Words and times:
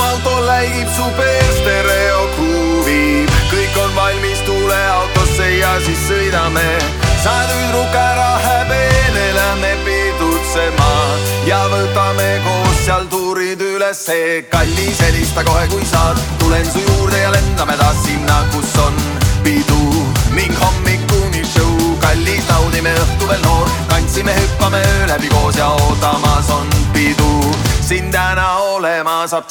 auto 0.00 0.40
läigib 0.46 0.88
su 0.96 1.06
pees, 1.16 1.54
stereo 1.60 2.26
kruuvib, 2.36 3.30
kõik 3.50 3.78
on 3.84 3.94
valmis, 3.96 4.42
tule 4.46 4.80
autosse 4.96 5.48
ja 5.58 5.72
siis 5.86 6.02
sõidame. 6.08 6.66
sa 7.22 7.34
tüdruk 7.46 7.94
ära 7.94 8.30
häbene, 8.42 9.26
lähme 9.34 9.72
pidutsema 9.84 10.92
ja 11.46 11.60
võtame 11.70 12.40
koos 12.44 12.84
seal 12.84 13.06
tuurid 13.06 13.60
ülesse. 13.60 14.44
kallis, 14.50 15.00
helista 15.00 15.44
kohe, 15.44 15.66
kui 15.68 15.84
saad, 15.84 16.18
tulen 16.38 16.66
su 16.66 16.78
juurde 16.78 17.18
ja 17.18 17.30
lendame 17.30 17.71
olema 29.22 29.28
saab. 29.28 29.44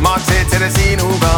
ma 0.00 0.14
tšetšere 0.18 0.70
sinuga. 0.70 1.28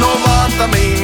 no 0.00 0.10
vaata 0.24 0.66
mind, 0.66 0.97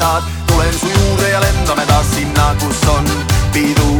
saad, 0.00 0.22
tulen 0.46 0.72
su 0.80 0.86
juurde 0.86 1.28
ja 1.30 1.40
lendame 1.40 1.86
taas 1.86 2.06
sinna, 2.14 2.54
kus 2.60 2.82
on 2.88 3.04
pidu 3.52 3.90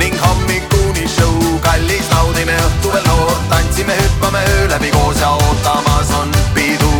ning 0.00 0.16
hommikuni 0.26 1.06
show, 1.08 1.36
kallis, 1.66 2.06
naudime 2.10 2.56
õhtu 2.66 2.94
veel 2.94 3.06
noor, 3.08 3.36
tantsime, 3.52 3.94
hüppame 4.02 4.42
öö 4.56 4.68
läbi 4.74 4.90
koos 4.96 5.20
ja 5.20 5.30
ootamas 5.30 6.10
on 6.20 6.34
pidu 6.54 6.92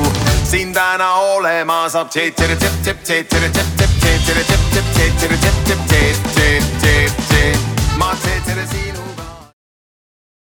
siin 0.50 0.72
täna 0.72 1.12
olema 1.34 1.88
saab. 1.88 2.06
ma 2.06 2.12
teen 2.12 2.34
selle 4.26 4.44
sinu 4.44 5.83